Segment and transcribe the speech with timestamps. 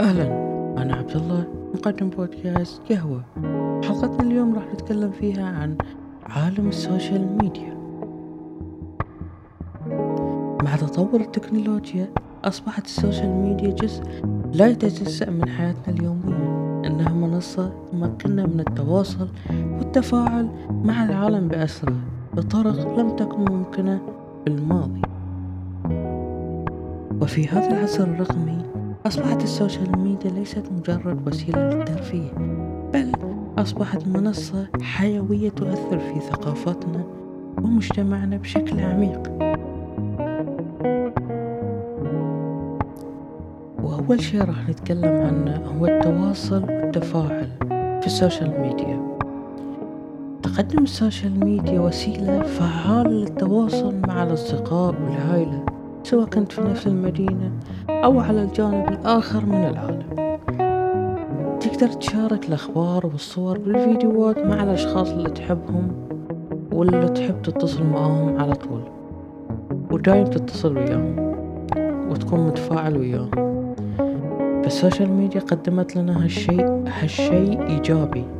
[0.00, 0.26] أهلا
[0.82, 3.22] أنا عبد الله مقدم بودكاست قهوة.
[3.84, 5.76] حلقتنا اليوم راح نتكلم فيها عن
[6.26, 7.74] عالم ال social media.
[10.64, 12.08] مع تطور التكنولوجيا
[12.44, 14.02] أصبحت ال social media جزء
[14.52, 16.70] لا يتجزأ من حياتنا اليومية.
[16.86, 19.28] إنها منصة تمكننا من التواصل
[19.78, 21.92] والتفاعل مع العالم بأسرع
[22.34, 24.00] بطرق لم تكن ممكنة
[24.44, 25.02] بالماضي
[27.22, 28.58] وفي هذا العصر الرقمي
[29.06, 32.30] أصبحت ال social media ليست مجرد وسيلة للترفيه
[32.92, 33.12] بل
[33.58, 37.04] أصبحت منصة حيوية تؤثر في ثقافتنا
[37.58, 39.30] ومجتمعنا بشكل عميق.
[43.82, 47.48] وأول شيء راح نتكلم عنه هو التواصل والتفاعل
[48.00, 49.19] في ال social media.
[50.60, 55.64] تقدم ال social media وسيلة فعالة للتواصل مع الأصدقاء والعائلة
[56.02, 57.52] سواء كنت في نفس المدينة
[57.88, 60.36] أو على الجانب الآخر من العالم.
[61.60, 65.92] تقدر تشارك الأخبار والصور بالفيديوهات مع الأشخاص اللي تحبهم
[66.72, 68.82] واللي تحب تتصل معاهم على طول
[69.90, 71.34] ودايم تتصل وياهم
[72.10, 73.30] وتكون متفاعل وياهم.
[74.62, 78.39] فال social media قدمت لنا هالشيء هالشيء إيجابي.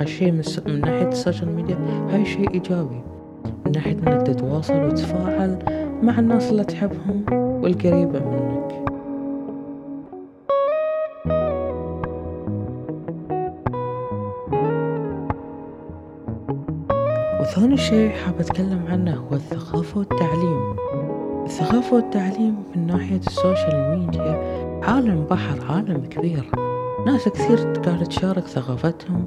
[0.00, 1.78] هالشيء من, من ناحية ال social media
[2.10, 3.02] هاي شيء إيجابي.
[3.66, 5.58] من ناحية إنك تتواصل وتتفاعل
[6.02, 8.58] مع الناس اللي تحبهم والقريبة منك.
[17.40, 20.76] وثاني شيء حاب أتكلم عنه هو الثقافة والتعليم.
[21.44, 24.42] الثقافة والتعليم من ناحية السوشيال ميديا
[24.82, 26.50] عالم بحر عالم كبير.
[27.06, 29.26] ناس كثير قاعدة تشارك ثقافتهم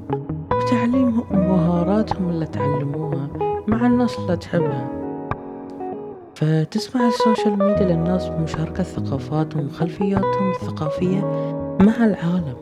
[0.62, 3.28] وتعليمهم ومهاراتهم اللي تعلموها
[3.66, 4.88] مع الناس اللي تحبها.
[6.34, 11.20] فتسمع السوشيال ميديا للناس بمشاركة ثقافاتهم وخلفياتهم الثقافية
[11.80, 12.56] مع العالم.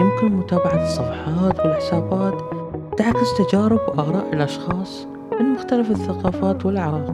[0.00, 2.34] يمكن متابعة الصفحات والحسابات
[2.96, 5.06] تعكس تجارب وآراء الأشخاص
[5.40, 7.12] من مختلف الثقافات والأعراق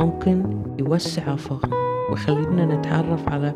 [0.00, 1.76] ممكن يوسع آفاقنا
[2.10, 3.52] ويخلينا نتعرف على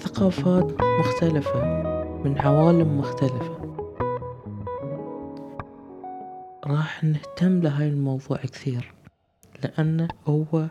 [0.00, 1.64] ثقافات مختلفة
[2.24, 3.63] من عوالم مختلفة.
[6.66, 8.94] راح نهتم لهاي الموضوع كثير
[9.64, 10.66] لأنه هو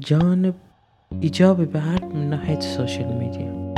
[0.00, 0.54] جانب
[1.22, 3.74] إيجابي بعد من ناحية ال social media.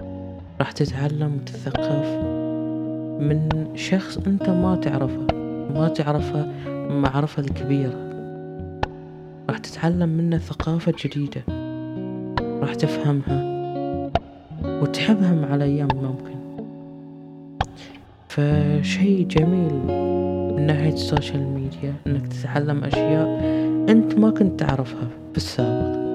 [0.60, 2.06] راح تتعلم وتثقف
[3.20, 5.26] من شخص أنت ما تعرفه
[5.74, 8.10] ما تعرفه المعرفة الكبيرة.
[9.48, 11.42] راح تتعلم منه ثقافة جديدة
[12.60, 13.56] راح تفهمها
[14.64, 16.36] وتحبها مع الأيام ممكن.
[18.28, 20.25] فشي جميل.
[20.56, 23.40] من ناحية ال social media إنك تتعلم أشياء
[23.88, 26.06] أنت ما كنت تعرفها في السابق.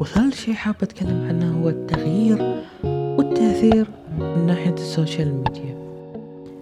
[0.00, 3.86] وثالث شي حاب أتكلم عنه هو التغيير والتأثير
[4.18, 5.74] من ناحية ال social media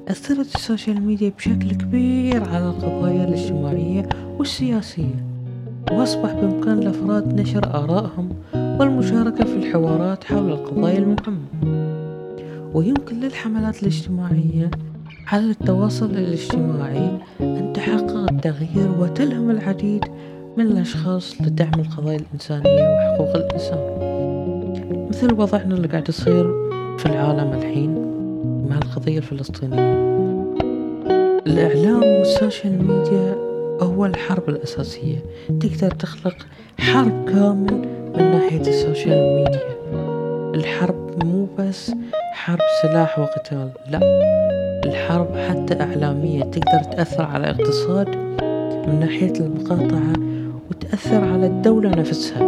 [0.08, 5.24] أثرت السوشيال ميديا بشكل كبير على القضايا الاجتماعية والسياسية
[5.92, 11.91] وأصبح بإمكان الأفراد نشر آرائهم والمشاركة في الحوارات حول القضايا المهمة.
[12.74, 14.70] ويمكن للحملات الاجتماعية.
[15.26, 20.04] على التواصل الاجتماعي أن تحقق التغيير وتلهم العديد
[20.56, 23.78] من الأشخاص لدعم القضايا الإنسانية وحقوق الإنسان.
[25.08, 26.52] مثل وضعنا اللي قاعد يصير
[26.98, 27.94] في العالم الحين
[28.70, 30.02] مع القضية الفلسطينية.
[31.46, 33.34] الإعلام وال social media
[33.80, 35.18] هو الحرب الأساسية.
[35.60, 36.36] تقدر تخلق
[36.78, 39.72] حرب كامل من ناحية ال social media.
[40.54, 41.92] الحرب مو بس
[42.32, 44.00] حرب سلاح وقتال لا
[44.86, 48.08] الحرب حتى إعلامية تقدر تأثر على الاقتصاد
[48.86, 50.12] من ناحية المقاطعة
[50.70, 52.42] وتأثر على الدولة نفسها.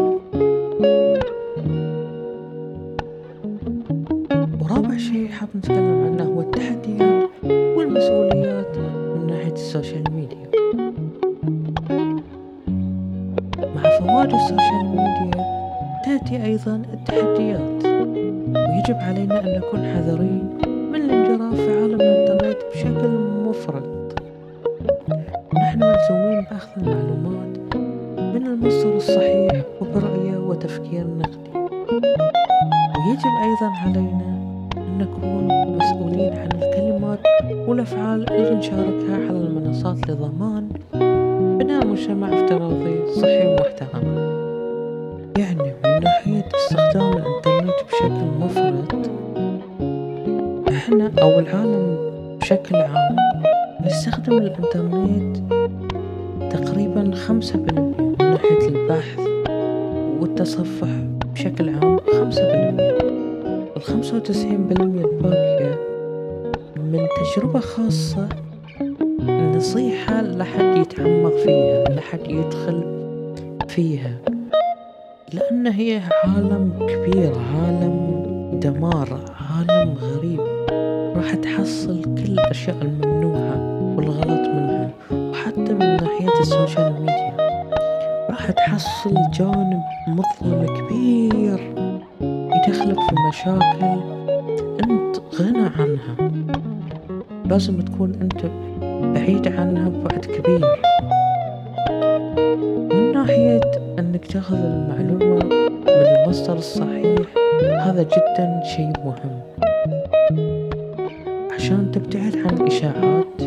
[4.61, 10.49] ورابع شيء حاب نتكلم عنه هو التحديات والمسؤوليات من ناحية ال social media.
[13.75, 15.45] مع فوائد ال social media
[16.05, 18.24] تأتي أيضا التحديات.
[18.57, 20.59] ويجب علينا أن نكون حذرين
[20.93, 23.09] من الانجراف في عالم الإنترنت بشكل
[23.49, 24.19] مفرط
[25.55, 27.77] نحن ملزومين بأخذ المعلومات
[28.19, 31.51] من المصدر الصحيح وبرؤية وتفكير نقدي.
[32.99, 34.39] ويجب أيضا علينا
[34.77, 37.19] أن نكون مسؤولين عن الكلمات
[37.69, 40.69] والأفعال اللي نشاركها على المنصات لضمان
[41.59, 44.35] بناء مجتمع افتراضي صحي ومحترم.
[45.39, 47.14] يعني من ناحية استخدام
[47.95, 48.95] بشكل مفرط.
[50.69, 51.97] إحنا أو العالم
[52.41, 53.17] بشكل عام
[53.87, 55.37] نستخدم الإنترنت
[56.53, 59.19] تقريبا خمسة بالمية من ناحية البحث
[60.21, 60.89] والتصفح
[61.35, 62.99] بشكل عام خمسة بالمية
[63.77, 65.79] الخمسة وتسعين بالمية الباقية
[66.77, 68.29] من تجربة خاصة
[69.57, 72.85] نصيحة لحد يتعمق فيها لحد يدخل
[73.69, 74.34] فيها.
[75.35, 78.21] لأن هي عالم كبير عالم
[78.63, 79.21] دمار
[79.51, 80.41] عالم غريب.
[81.17, 83.57] راح تحصل كل الأشياء الممنوعة
[83.97, 87.37] والغلط منها وحتى من ناحية السوشيال ميديا.
[88.31, 91.75] راح تحصل جانب مظلم كبير
[92.21, 94.01] يدخلك في مشاكل
[94.85, 96.31] أنت غنى عنها.
[97.45, 98.45] لازم تكون أنت
[99.19, 100.94] بعيد عنها ببعد كبير.
[104.25, 105.45] انك تاخذ المعلومة
[105.87, 107.21] من المصدر الصحيح.
[107.81, 109.41] هذا جدا شيء مهم.
[111.55, 113.43] عشان تبتعد عن الإشاعات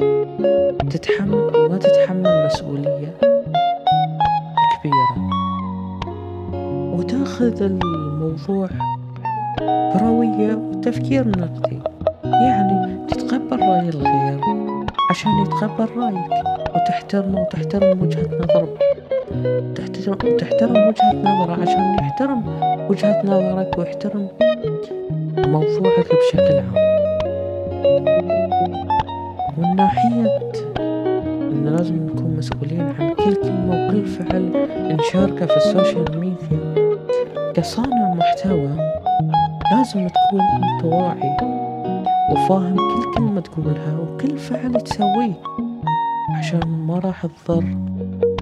[0.90, 3.14] تتحمل ما تتحمل مسؤولية
[4.74, 5.30] كبيرة.
[6.94, 8.70] وتأخذ الموضوع
[9.96, 11.80] بروية وتفكير نقدي.
[12.24, 14.40] يعني تتقبل رأي الغير
[15.10, 16.32] عشان يتقبل رأيك
[16.76, 18.87] وتحترمه وتحترم وجهة نظره
[20.40, 22.44] تحترم, وجهة نظرة عشان يحترم
[22.90, 24.28] وجهة نظرك ويحترم
[25.38, 26.74] موضوعك بشكل عام.
[29.58, 30.40] ومن ناحية
[31.52, 34.52] إن لازم نكون مسؤولين عن كل كلمة وكل فعل
[34.96, 36.74] نشاركه في السوشيال ميديا
[37.54, 38.70] كصانع محتوى
[39.72, 41.38] لازم تكون أنت واعي
[42.32, 45.34] وفاهم كل كلمة تقولها وكل فعل تسويه
[46.40, 47.64] عشان ما راح تضر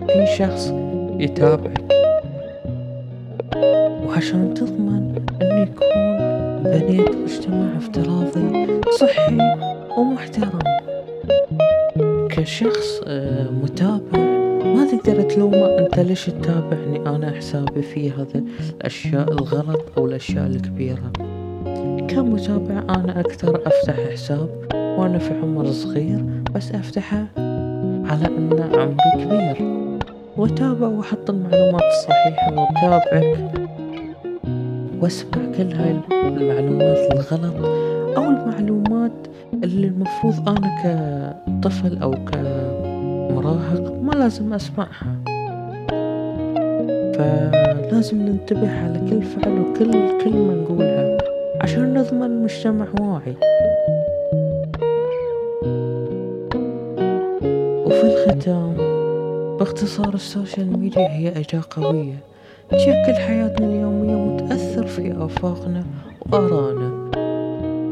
[0.09, 0.73] أي شخص
[1.19, 1.81] يتابعك
[4.07, 6.05] وعشان تضمن أن يكون
[6.63, 8.67] بنيت مجتمع افتراضي
[8.99, 9.37] صحي
[9.97, 10.59] ومحترم.
[12.29, 14.19] كشخص آه، متابع
[14.65, 21.11] ما تقدر تلومه أنت ليش تتابعني أنا حسابي فيه هذا الأشياء الغلط أو الأشياء الكبيرة.
[22.07, 26.23] كمتابع أنا أكثر أفتح حساب وأنا في عمر صغير
[26.55, 27.25] بس أفتحه
[28.05, 29.84] على ان عمري كبير.
[30.37, 33.51] واتابع واحط المعلومات الصحيحة واتابعك
[35.01, 37.65] واسمع كل هاي المعلومات الغلط
[38.17, 39.11] أو المعلومات
[39.63, 40.69] اللي المفروض أنا
[41.61, 45.15] كطفل أو كمراهق ما لازم أسمعها.
[47.15, 49.91] فلازم ننتبه على كل فعل وكل
[50.23, 51.17] كلمة نقولها
[51.61, 53.35] عشان نضمن مجتمع واعي.
[57.85, 58.94] وفي الختام
[59.59, 62.19] باختصار ال social media هي أداة قوية.
[62.69, 65.83] تشكل حياتنا اليومية وتأثر في آفاقنا
[66.31, 67.11] وآراءنا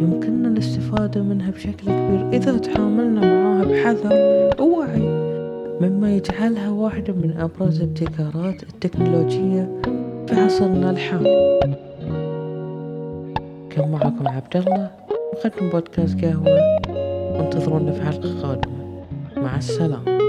[0.01, 4.13] يمكننا الاستفادة منها بشكل كبير إذا تعاملنا معها بحذر
[4.60, 5.33] ووعي.
[5.81, 9.81] مما يجعلها واحدة من أبرز ابتكارات التكنولوجية
[10.27, 11.60] في عصرنا الحالي.
[13.69, 14.89] كان معكم عبد الله
[15.33, 16.77] مقدم بودكاست قهوة.
[17.38, 18.74] وانتظرونا في حلقة قادمة.
[19.38, 20.23] مع السلامة.